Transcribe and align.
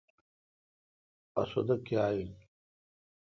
اسودہ 1.39 1.75
کیا 1.85 2.03
این۔ 2.13 2.31